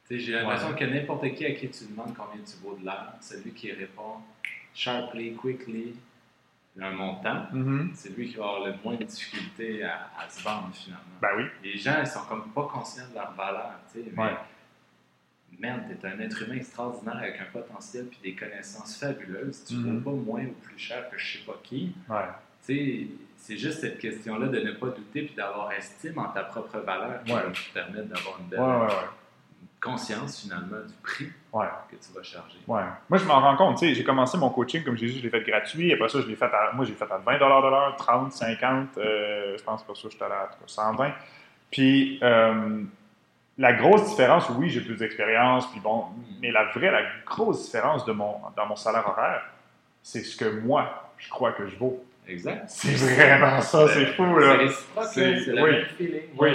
[0.06, 0.74] Tu sais, J'ai l'impression Ouais.
[0.78, 4.16] que n'importe qui à qui tu demandes combien tu vaux de l'heure, celui qui répond
[4.74, 5.94] sharply, quickly,
[6.80, 7.46] un montant,
[7.94, 11.04] c'est lui qui va avoir le moins de difficulté à, à se vendre finalement.
[11.20, 11.44] Ben oui.
[11.62, 14.34] Les gens, ils sont comme pas conscients de leur valeur, tu sais, mais Ouais.
[15.58, 19.64] merde, t'es un être humain extraordinaire avec un potentiel puis des connaissances fabuleuses.
[19.64, 20.00] Tu Mhm.
[20.00, 21.94] vaux pas moins ou plus cher que je sais pas qui.
[22.08, 22.16] Ouais.
[22.66, 23.06] Tu sais,
[23.36, 27.22] c'est juste cette question-là de ne pas douter puis d'avoir estime en ta propre valeur
[27.24, 27.42] qui Ouais.
[27.42, 28.60] va te permettre d'avoir une belle.
[29.84, 31.66] Conscience finalement du prix Ouais.
[31.90, 32.58] que tu vas charger.
[32.66, 32.82] Ouais.
[33.08, 33.78] Moi, je m'en rends compte.
[33.78, 35.92] tu sais, J'ai commencé mon coaching, comme j'ai dit, je l'ai fait gratuit.
[35.92, 38.88] Après ça, je l'ai fait à, moi, j'ai fait à 20 de l'heure, 30, 50,
[38.98, 41.12] euh, je pense que ça, j'étais allé à 120.
[41.70, 42.82] Puis, euh,
[43.58, 46.06] la grosse différence, oui, j'ai plus d'expérience, puis bon,
[46.40, 49.44] mais la vraie, la grosse différence de mon, dans mon salaire horaire,
[50.02, 52.04] c'est ce que moi, je crois que je vaux.
[52.26, 52.64] Exact.
[52.68, 55.04] C'est vraiment ça, c'est fou, C'est là.
[55.06, 55.70] C'est- le oui.
[55.72, 56.22] même feeling.
[56.38, 56.50] Oui.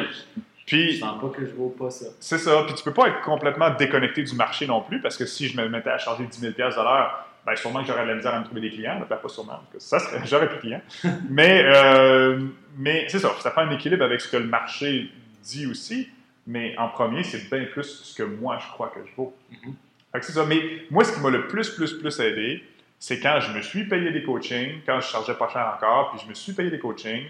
[0.69, 2.05] Je- Je Puis, sens pas que je vaux pas ça.
[2.19, 2.63] C'est ça.
[2.65, 5.57] Puis tu peux pas être complètement déconnecté du marché non plus, parce que si je
[5.59, 8.33] me mettais à charger 10 000 de l'heure, ben sûrement que j'aurais de la misère
[8.35, 8.99] à me trouver des clients.
[9.09, 10.81] Ben, pas sûrement, parce que ça serait, j'aurais plus de clients.
[11.29, 12.39] mais euh,
[12.77, 13.31] mais c'est ça.
[13.39, 15.09] Ça prend un équilibre avec ce que le marché
[15.43, 16.09] dit aussi.
[16.47, 19.35] Mais en premier, c'est bien plus ce que moi, je crois que je vaux.
[19.51, 19.73] Mhm.
[20.11, 20.45] Fait que c'est ça.
[20.45, 22.63] Mais moi, ce qui m'a le plus, plus, plus aidé,
[22.97, 26.19] c'est quand je me suis payé des coachings, quand je chargeais pas cher encore, puis
[26.23, 27.25] je me suis payé des coachings,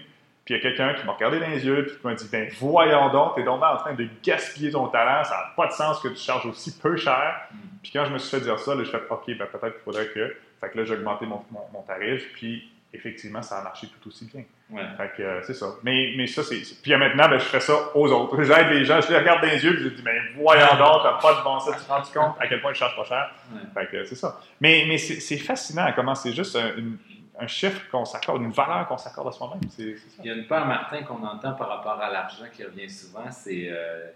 [0.50, 2.28] puis il y a quelqu'un qui m'a regardé dans les yeux, puis qui m'a dit
[2.30, 5.72] Ben voyons donc, t'es donc en train de gaspiller ton talent, ça n'a pas de
[5.72, 7.42] sens que tu charges aussi peu cher.
[7.52, 7.56] Mm.
[7.80, 9.84] Puis quand je me suis fait dire ça, là, je fais OK, ben peut-être qu'il
[9.84, 10.36] faudrait que.
[10.60, 14.08] Fait que là, j'ai augmenté mon, mon, mon tarif, puis effectivement, ça a marché tout
[14.08, 14.42] aussi bien.
[14.70, 14.82] Ouais.
[14.96, 15.66] Fait que euh, c'est ça.
[15.84, 16.60] Mais, mais ça, c'est.
[16.82, 18.42] Puis maintenant, ben, je fais ça aux autres.
[18.42, 21.02] J'aide les gens, je les regarde dans les yeux, puis je dis Ben voyons donc,
[21.04, 23.04] t'as pas de bon sens, tu te rends compte à quel point je charge pas
[23.04, 23.30] cher?
[23.52, 23.60] Ouais.
[23.72, 24.40] Fait que c'est ça.
[24.60, 26.98] Mais, mais c'est c'est fascinant comment c'est juste un, une-
[27.40, 29.60] un chiffre qu'on s'accorde, une valeur qu'on s'accorde à soi-même.
[29.78, 33.30] Il y a une peur, Martin, qu'on entend par rapport à l'argent qui revient souvent,
[33.30, 34.08] c'est euh,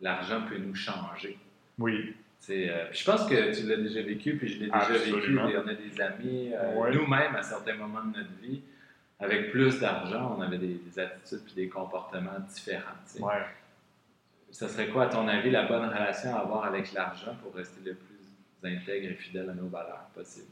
[0.00, 1.38] l'argent peut nous changer.
[1.78, 2.14] Oui.
[2.38, 5.34] C'est, euh, je pense que tu l'as déjà vécu, puis je l'ai déjà vécu.
[5.36, 6.90] et On a des amis, euh, Ouais.
[6.94, 8.62] nous-mêmes, à certains moments de notre vie,
[9.18, 12.96] avec plus d'argent, on avait des, des attitudes puis des comportements différents.
[13.18, 13.44] Ouais.
[14.50, 17.80] Ça serait quoi, à ton avis, la bonne relation à avoir avec l'argent pour rester
[17.84, 18.16] le plus
[18.64, 20.46] intègre et fidèle à nos valeurs possible?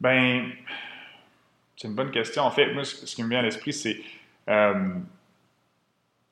[0.00, 0.50] Ben,
[1.76, 2.42] c'est une bonne question.
[2.42, 4.00] En fait, moi, ce qui me vient à l'esprit, c'est
[4.48, 4.94] euh,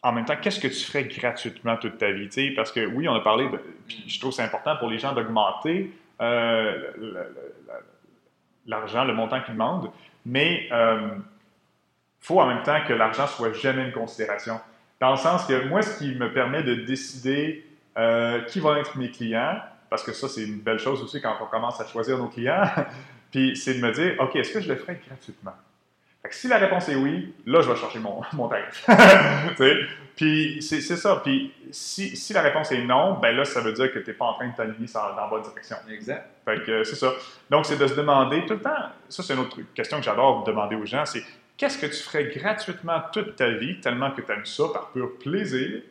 [0.02, 2.29] en même temps, qu'est-ce que tu ferais gratuitement toute ta vie?
[2.29, 2.50] tu sais?
[2.55, 3.48] Parce que oui, on a parlé,
[4.07, 6.92] je trouve que c'est important pour les gens d'augmenter euh,
[8.66, 9.90] l'argent, le montant qu'ils demandent,
[10.24, 11.22] mais il
[12.20, 14.61] faut en même temps que l'argent soit jamais une considération.
[15.00, 17.66] Dans le sens que moi, ce qui me permet de décider
[17.98, 19.59] euh, qui vont être mes clients,
[19.90, 22.64] parce que ça, c'est une belle chose aussi quand on commence à choisir nos clients,
[23.37, 25.53] puis c'est de me dire, OK, est-ce que je le ferais gratuitement?
[26.22, 28.87] Fait que si la réponse est oui, là, je vais chercher mon, mon tarif.
[30.16, 31.20] Puis c'est ça.
[31.22, 34.16] Puis si, si la réponse est non, ben là, ça veut dire que tu n'es
[34.16, 35.77] pas en train de t'aligner dans dans la bonne direction.
[35.90, 36.27] Exact.
[36.46, 37.12] Fait que c'est ça.
[37.51, 40.44] Donc, c'est de se demander tout le temps, ça c'est une autre question que j'adore
[40.44, 41.22] demander aux gens, c'est
[41.59, 45.18] qu'est-ce que tu ferais gratuitement toute ta vie, tellement que tu aimes ça par pur
[45.18, 45.83] plaisir,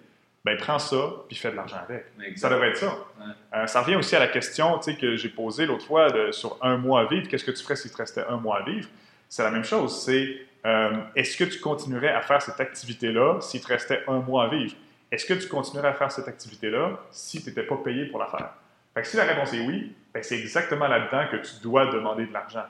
[0.45, 0.95] ben prends ça,
[1.27, 2.05] puis fais de l'argent avec.
[2.37, 2.87] Ça devrait être ça.
[3.19, 3.25] Ouais.
[3.55, 6.77] Euh, ça revient aussi à la question que j'ai posée l'autre fois de- sur un
[6.77, 7.27] mois à vivre.
[7.27, 8.87] Qu'est-ce que tu ferais s'il te restait un mois à vivre?
[9.27, 10.03] C'est la même chose.
[10.05, 14.45] C'est euh, est-ce que tu continuerais à faire cette activité-là s'il te restait un mois
[14.45, 14.75] à vivre?
[15.11, 18.27] Est-ce que tu continuerais à faire cette activité-là si tu n'étais pas payé pour la
[18.27, 18.49] faire?
[18.93, 22.27] Fait que si la réponse est oui, ben c'est exactement là-dedans que tu dois demander
[22.27, 22.65] de l'argent.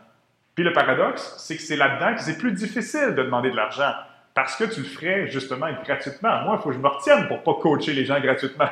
[0.55, 3.91] Puis le paradoxe, c'est que c'est là-dedans que c'est plus difficile de demander de l'argent
[4.35, 6.43] parce que tu le ferais justement gratuitement.
[6.43, 8.67] Moi, il faut que je me retienne pour pas coacher les gens gratuitement.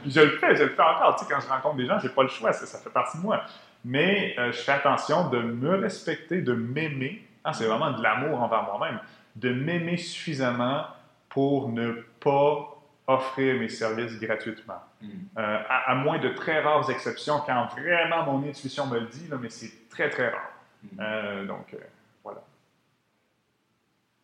[0.00, 1.16] Puis je le fais, je le fais encore.
[1.16, 3.18] Tu sais, quand je rencontre des gens, j'ai pas le choix, ça, ça fait partie
[3.18, 3.42] de moi.
[3.84, 7.28] Mais euh, je fais attention de me respecter, de m'aimer.
[7.44, 9.00] Ah, c'est vraiment de l'amour envers moi-même.
[9.36, 10.86] De m'aimer suffisamment
[11.28, 12.70] pour ne pas
[13.06, 14.80] offrir mes services gratuitement.
[15.02, 15.08] Mm.
[15.36, 19.28] Euh, à, à moins de très rares exceptions, quand vraiment mon intuition me le dit,
[19.28, 20.52] là, mais c'est très, très rare.
[20.84, 21.00] Mm.
[21.00, 21.76] Euh, donc.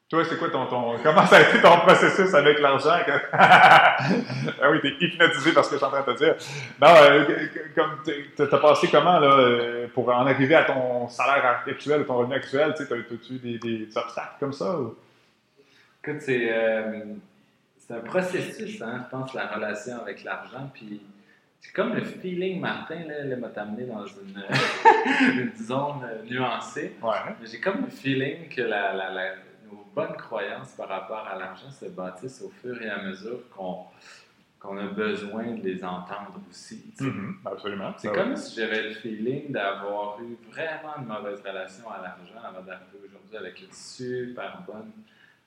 [0.09, 2.97] Toi, c'est quoi ton, ton- Comment ça a été ton processus avec l'argent?
[3.33, 3.97] ah
[4.71, 6.35] oui, t'es hypnotisé par ce que je suis en train de te dire.
[6.81, 6.89] Non,
[8.39, 12.35] euh, t'as passé comment, là, euh, pour en arriver à ton salaire actuel, ton revenu
[12.37, 12.73] actuel?
[12.75, 14.79] Tu sais, t'as- t'as-tu des, des obstacles comme ça?
[14.79, 14.97] ou?
[16.03, 17.03] Écoute, c'est euh,
[17.77, 20.71] c'est un processus, hein, je pense, la relation avec l'argent.
[20.73, 21.03] Puis
[21.61, 24.43] c'est comme le feeling, Martin, là, là, m'a amené dans une,
[25.43, 26.97] une zone euh, nuancée.
[27.03, 27.35] Ouais.
[27.45, 29.58] J'ai comme le feeling que la, la- la- nos
[30.07, 33.85] bonnes croyances par rapport à l'argent se bâtissent au fur et à mesure qu'on
[34.61, 36.83] qu'on a besoin de les entendre aussi.
[36.99, 37.93] Mhm, absolument.
[37.97, 38.37] C'est Ça, comme oui.
[38.37, 43.37] si j'avais le feeling d'avoir eu vraiment une mauvaise relation à l'argent avant d'arriver aujourd'hui
[43.37, 44.91] avec une super bonne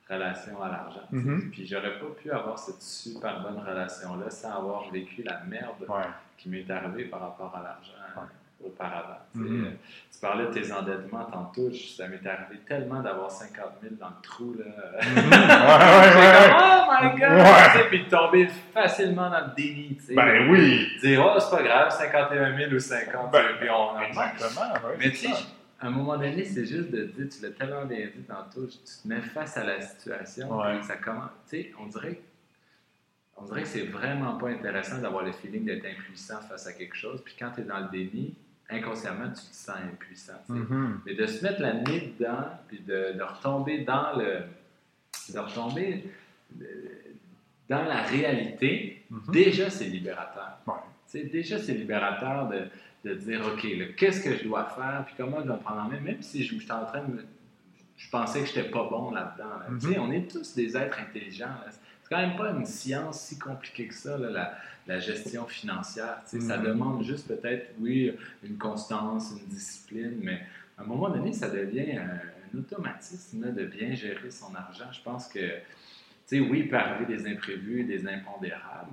[0.09, 1.01] relation à l'argent.
[1.09, 1.15] sais.
[1.17, 1.51] Mhm.
[1.51, 6.03] Puis j'aurais pas pu avoir cette super bonne relation-là sans avoir vécu la merde Ouais.
[6.37, 8.27] qui m'est arrivée par rapport à l'argent Ouais.
[8.65, 9.19] Auparavant.
[9.33, 9.65] Mhm.
[9.65, 9.69] Euh,
[10.13, 14.21] Tu parlais de tes endettements tantôt, ça m'est arrivé tellement d'avoir 50 000 dans le
[14.21, 14.55] trou.
[14.57, 14.65] Là.
[15.01, 15.15] Mhm.
[15.31, 17.87] ouais, ouais, ouais, oh my god!
[17.89, 19.97] Puis de tomber facilement dans le déni.
[20.15, 20.87] Ben oui.
[21.01, 24.73] Dire, oh, c'est pas grave, 51 000 ou 50, Ben, puis on en Exactement.
[24.99, 25.27] Mais tu
[25.83, 28.77] à un moment donné, c'est juste de dire, tu l'as tellement bien dit tantôt, tu
[28.77, 30.79] te mets face à la situation, Ouais.
[30.83, 31.31] ça commence.
[31.49, 32.21] Tu sais, on dirait,
[33.35, 36.95] on dirait que c'est vraiment pas intéressant d'avoir le feeling d'être impuissant face à quelque
[36.95, 38.35] chose, puis quand tu es dans le déni,
[38.71, 40.41] inconsciemment, tu te sens impuissant.
[40.49, 41.01] Mhm.
[41.05, 44.39] Mais de se mettre la nez dedans, puis de, de retomber dans le.
[45.33, 46.05] de retomber
[46.61, 46.65] euh,
[47.69, 49.31] dans la réalité, Mhm.
[49.33, 50.57] déjà c'est libérateur.
[50.67, 51.23] Ouais.
[51.31, 52.63] Déjà c'est libérateur de,
[53.03, 55.89] de dire OK, qu'est-ce que je dois faire, puis comment je dois me prendre en
[55.89, 57.25] main, même si je, j'étais en train de me-
[57.97, 59.49] Je pensais que j'étais pas bon là-dedans.
[59.59, 59.65] là.
[59.69, 59.95] Mhm.
[59.99, 61.47] on est tous des êtres intelligents.
[61.65, 61.71] là.
[62.11, 66.17] C'est quand même pas une science si compliquée que ça, là, la, la gestion financière.
[66.25, 66.65] Ça Mhm.
[66.65, 68.11] demande juste peut-être, oui,
[68.43, 70.41] une constance, une discipline, mais
[70.77, 72.09] à un moment donné, ça devient un,
[72.53, 74.91] un automatisme là, de bien gérer son argent.
[74.91, 75.55] Je pense que, tu
[76.25, 78.91] sais, oui, il peut arriver des imprévus, des impondérables.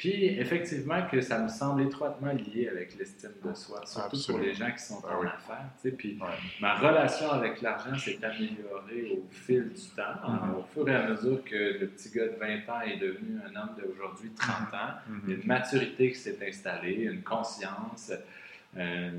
[0.00, 4.38] Puis, effectivement, que ça me semble étroitement lié avec l'estime de soi, surtout Absolument.
[4.38, 5.70] pour les gens qui sont Ah en affaires.
[5.82, 5.94] tu sais.
[5.94, 6.26] Puis, Ouais.
[6.58, 10.54] ma relation avec l'argent s'est améliorée au fil du temps, hein, Mhm.
[10.54, 13.54] au fur et à mesure que le petit gars de 20 ans est devenu un
[13.60, 14.94] homme d'aujourd'hui 30 ans.
[15.24, 18.10] Il y a une maturité qui s'est installée, une conscience,
[18.78, 19.10] euh,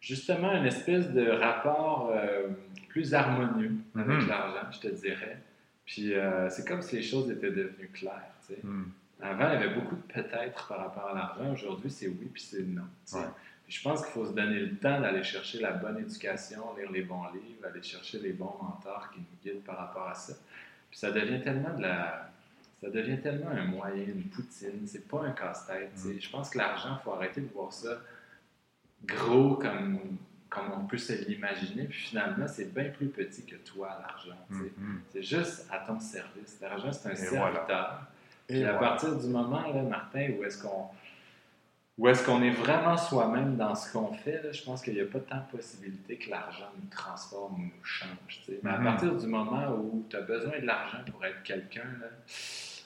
[0.00, 2.48] justement une espèce de rapport euh,
[2.88, 4.28] plus harmonieux avec Mhm.
[4.28, 5.36] l'argent, je te dirais.
[5.84, 8.30] Puis euh, c'est comme si les choses étaient devenues claires.
[8.48, 8.60] tu sais.
[8.64, 8.90] Mhm.
[9.22, 11.52] Avant, il y avait beaucoup de peut-être par rapport à l'argent.
[11.52, 12.82] Aujourd'hui, c'est oui puis c'est non.
[13.12, 13.20] Ouais.
[13.64, 16.90] Puis je pense qu'il faut se donner le temps d'aller chercher la bonne éducation, lire
[16.90, 20.34] les bons livres, aller chercher les bons mentors qui nous guident par rapport à ça.
[20.90, 22.28] Puis ça devient tellement de la.
[22.80, 24.86] Ça devient tellement un moyen, une poutine.
[24.86, 25.92] C'est pas un casse-tête.
[25.94, 26.18] sais.
[26.18, 28.00] Je pense que l'argent, il faut arrêter de voir ça
[29.04, 30.00] gros comme,
[30.48, 31.84] comme on peut se l'imaginer.
[31.84, 34.36] Puis finalement, c'est bien plus petit que toi, l'argent.
[34.50, 34.72] sais.
[34.76, 35.00] Mhm.
[35.12, 36.58] C'est juste à ton service.
[36.60, 38.06] L'argent, c'est un Et serviteur.
[38.52, 40.86] Et à partir du moment, là, Martin, où est-ce qu'on
[41.98, 45.00] où est-ce qu'on est vraiment soi-même dans ce qu'on fait, là, je pense qu'il n'y
[45.02, 48.40] a pas tant de possibilité que l'argent nous transforme ou nous change.
[48.62, 48.84] Mais à Mhm.
[48.84, 51.84] partir du moment où tu as besoin de l'argent pour être quelqu'un,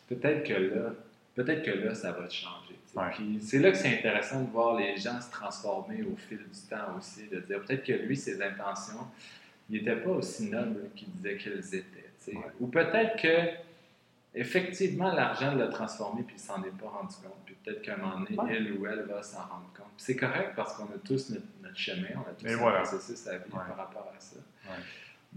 [0.09, 0.91] peut-être que là,
[1.37, 2.75] peut-être que là, ça va te changer.
[2.97, 3.39] Ouais.
[3.41, 6.97] C'est là que c'est intéressant de voir les gens se transformer au fil du temps
[6.99, 9.07] aussi, de dire peut-être que lui, ses intentions,
[9.71, 12.11] il n'était pas aussi noble qu'il disait qu'elles étaient.
[12.37, 12.43] Ouais.
[12.61, 13.51] Ou peut-être que
[14.41, 17.37] effectivement, l'argent l'a transformé puis il s'en est pas rendu compte.
[17.45, 18.59] Puis peut-être qu'à un moment donné, Ouais.
[18.61, 19.87] il ou elle va s'en rendre compte.
[19.97, 22.79] C'est correct parce qu'on a tous notre, notre chemin, on a tous un voilà.
[22.83, 23.63] processus à vivre Ouais.
[23.67, 24.37] par rapport à ça.
[24.37, 24.77] Ouais.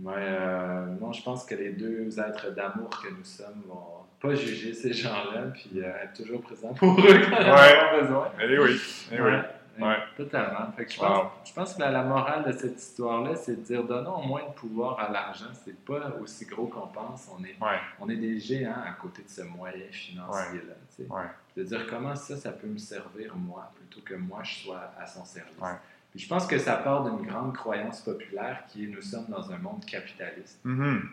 [0.01, 4.33] Mais euh, non, je pense que les deux êtres d'amour que nous sommes vont pas
[4.35, 8.31] juger ces gens-là puis euh, être toujours présents pour eux quand ils en ont besoin.
[8.41, 8.79] Eh oui.
[9.11, 9.31] Eh oui.
[9.79, 9.97] Ouais, Ouais.
[10.17, 10.71] Totalement.
[10.75, 11.07] Fait que je, Wow.
[11.07, 14.41] pense, je pense que la, la morale de cette histoire-là, c'est de dire donnons moins
[14.47, 15.47] de pouvoir à l'argent.
[15.65, 17.27] C'est pas aussi gros qu'on pense.
[17.37, 17.79] On est, Ouais.
[17.99, 20.73] on est des géants à côté de ce moyen financier-là.
[20.95, 21.09] tu sais.
[21.11, 21.23] Ouais.
[21.57, 25.05] De dire comment ça, ça peut me servir moi, plutôt que moi, je sois à
[25.05, 25.57] son service.
[25.61, 25.75] Ouais.
[26.11, 29.51] Puis je pense que ça part d'une grande croyance populaire qui est nous sommes dans
[29.51, 30.59] un monde capitaliste.
[30.63, 31.07] Mhm.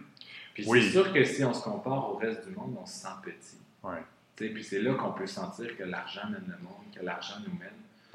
[0.55, 0.83] Puis Oui.
[0.85, 3.59] c'est sûr que si on se compare au reste du monde, on se sent petit.
[3.83, 4.02] Ouais.
[4.37, 7.68] Puis c'est là qu'on peut sentir que l'argent mène le monde, que l'argent nous mène.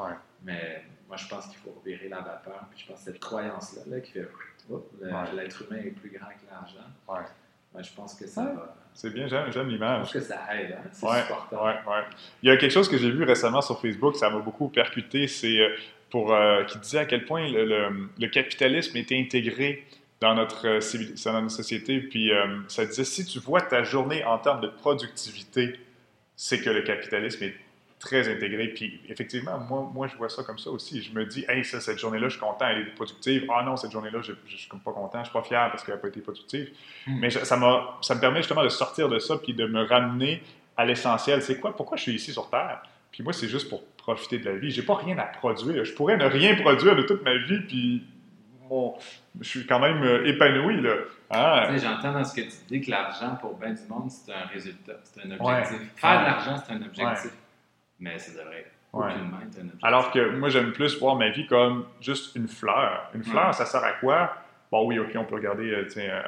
[0.04, 0.14] Ouais.
[0.44, 2.66] Mais moi, je pense qu'il faut virer la vapeur.
[2.72, 4.28] Puis je pense que cette croyance-là, là, qui fait
[4.70, 4.80] Ouais.
[5.36, 7.28] l'être humain est plus grand que l'argent, Ouais.
[7.74, 8.54] moi, je pense que ça Ouais.
[8.56, 8.76] va.
[8.94, 10.02] C'est bien, j'aime, j'aime Je l'image.
[10.02, 10.74] pense que ça aide.
[10.78, 10.90] Hein?
[10.92, 11.62] C'est Ouais, supportable.
[11.64, 12.04] ouais, ouais.
[12.44, 15.28] Il y a quelque chose que j'ai vu récemment sur Facebook, ça m'a beaucoup percuté,
[15.28, 15.76] c'est euh,
[16.10, 19.86] pour, euh, qui disait à quel point le, le, capitalisme était intégré
[20.20, 20.64] dans notre,
[21.26, 22.02] dans notre société.
[22.02, 22.32] Puis
[22.68, 25.80] ça disait, si tu vois ta journée en termes de productivité,
[26.36, 27.56] c'est que le capitalisme est
[28.02, 28.68] très intégré.
[28.68, 31.02] Puis effectivement, moi, moi, je vois ça comme ça aussi.
[31.02, 33.48] Je me dis, hey, ça, cette journée-là, je suis content, elle est productive.
[33.56, 35.84] Ah non, cette journée-là, je, je, suis comme pas content, je suis pas fier parce
[35.84, 36.70] qu'elle n'a pas été productive.
[37.08, 37.20] Hmm.
[37.20, 40.44] Mais ça, ça me permet justement de sortir de ça puis de me ramener
[40.76, 41.42] à l'essentiel.
[41.42, 42.82] C'est quoi, pourquoi je suis ici sur Terre?
[43.12, 44.72] Puis moi, c'est juste pour profiter de la vie.
[44.72, 45.86] J'ai pas rien à produire.
[45.86, 48.04] Je pourrais ne rien produire de toute ma vie, puis
[48.68, 48.96] bon,
[49.40, 50.82] je suis quand même euh, épanoui.
[50.82, 50.96] Là.
[51.30, 51.70] Ah.
[51.78, 54.94] J'entends dans ce que tu dis que l'argent, pour bien du monde, c'est un résultat,
[55.04, 55.78] c'est un objectif.
[55.98, 57.32] Faire de l'argent, c'est un objectif
[58.02, 59.66] mais ça devrait objectif.
[59.82, 63.10] Alors que moi, j'aime plus voir ma vie comme juste une fleur.
[63.14, 64.34] Une fleur, ça sert à quoi?
[64.72, 66.22] Bon, oui, OK, on peut regarder, euh, tiens, euh,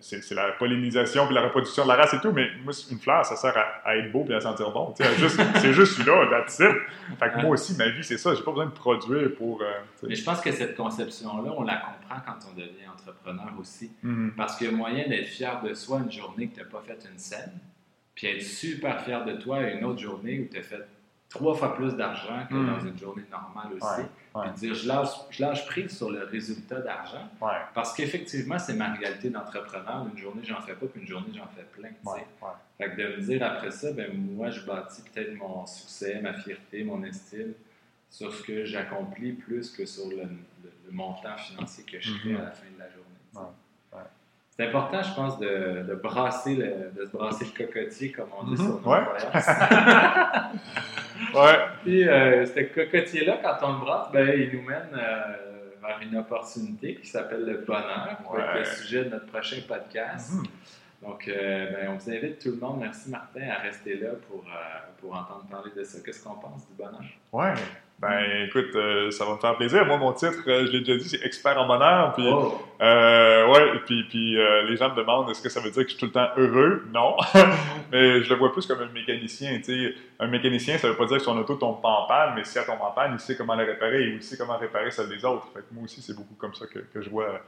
[0.00, 3.24] c'est la pollinisation puis la reproduction de la race et tout, mais moi, une fleur,
[3.24, 3.54] ça sert
[3.84, 4.94] à, être beau et à sentir bon.
[5.60, 6.70] c'est juste là, that's it.
[7.18, 8.34] Fait que moi aussi, ma vie, c'est ça.
[8.34, 9.60] J'ai pas besoin de produire pour.
[9.60, 9.66] Euh,
[10.02, 13.92] mais je pense que cette conception-là, on la comprend quand on devient entrepreneur aussi.
[14.04, 14.30] Mm-hmm.
[14.36, 16.80] Parce qu'il y a moyen d'être fier de soi une journée que tu n'as pas
[16.80, 17.52] fait une scène,
[18.14, 20.86] puis être super fier de toi une autre journée où tu as fait
[21.32, 22.88] trois fois plus d'argent que dans hmm.
[22.88, 24.02] une journée normale aussi.
[24.34, 27.28] Puis dire, je lâche, je lâche prise sur le résultat d'argent.
[27.74, 30.06] Parce qu'effectivement, c'est ma réalité d'entrepreneur.
[30.12, 31.88] Une journée, j'en fais pas, puis une journée, j'en fais plein.
[32.78, 36.34] Fait que de me dire après ça, ben, moi, je bâtis peut-être mon succès, ma
[36.34, 37.54] fierté, mon estime
[38.10, 40.24] sur ce que j'accomplis plus que sur le,
[40.90, 42.36] montant financier que je fais mm-hmm.
[42.36, 43.08] à la fin de la journée.
[44.50, 48.44] C'est important, je pense, de, de brasser le, de se brasser le cocotier, comme on
[48.44, 48.66] dit mm-hmm.
[48.66, 48.82] sur nos
[51.34, 51.58] ouais.
[51.82, 55.36] Puis, euh, ce cocotier-là, quand on le brasse, ben, il nous mène euh,
[55.80, 59.58] vers une opportunité qui s'appelle le bonheur, qui va être le sujet de notre prochain
[59.66, 60.32] podcast.
[60.32, 61.06] Mm-hmm.
[61.06, 64.44] Donc, euh, ben, on vous invite tout le monde, merci Martin, à rester là pour,
[65.00, 65.98] pour entendre parler de ça.
[66.04, 67.02] Qu'est-ce qu'on pense du bonheur?
[67.32, 67.54] Ouais.
[68.02, 69.86] Ben, écoute, euh, ça va me faire plaisir.
[69.86, 72.12] Moi, mon titre, euh, je l'ai déjà dit, c'est expert en bonheur.
[72.14, 72.60] Puis, oh.
[72.82, 75.96] euh, ouais, puis, puis les gens me demandent est-ce que ça veut dire que je
[75.96, 76.84] suis tout le temps heureux?
[76.92, 77.16] Non,
[77.92, 79.56] mais je le vois plus comme un mécanicien.
[79.58, 82.32] Tu sais, un mécanicien, ça veut pas dire que son auto tombe pas en panne,
[82.34, 84.58] mais si elle tombe en panne, il sait comment la réparer et il sait comment
[84.58, 85.46] réparer celle des autres.
[85.54, 87.40] Fait que moi aussi, c'est beaucoup comme ça que, que je vois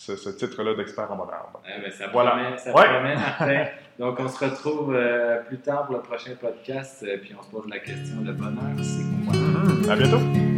[0.00, 1.50] ce, titre-là d'expert en bonheur.
[1.66, 3.66] Eh ben, ça promet, ça promet, Martin.
[3.98, 7.50] Donc, on se retrouve euh, plus tard pour le prochain podcast, euh, puis on se
[7.50, 9.34] pose la question de bonheur, c'est quoi?
[9.34, 9.90] Mm-hmm.
[9.90, 10.49] À bientôt!